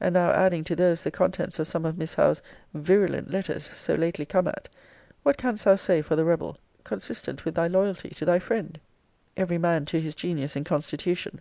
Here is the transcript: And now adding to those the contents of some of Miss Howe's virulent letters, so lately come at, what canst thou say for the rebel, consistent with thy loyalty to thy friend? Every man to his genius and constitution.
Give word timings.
And 0.00 0.12
now 0.12 0.30
adding 0.30 0.62
to 0.62 0.76
those 0.76 1.02
the 1.02 1.10
contents 1.10 1.58
of 1.58 1.66
some 1.66 1.84
of 1.84 1.98
Miss 1.98 2.14
Howe's 2.14 2.40
virulent 2.74 3.32
letters, 3.32 3.68
so 3.74 3.96
lately 3.96 4.24
come 4.24 4.46
at, 4.46 4.68
what 5.24 5.36
canst 5.36 5.64
thou 5.64 5.74
say 5.74 6.00
for 6.00 6.14
the 6.14 6.24
rebel, 6.24 6.58
consistent 6.84 7.44
with 7.44 7.56
thy 7.56 7.66
loyalty 7.66 8.10
to 8.10 8.24
thy 8.24 8.38
friend? 8.38 8.78
Every 9.36 9.58
man 9.58 9.84
to 9.86 9.98
his 10.00 10.14
genius 10.14 10.54
and 10.54 10.64
constitution. 10.64 11.40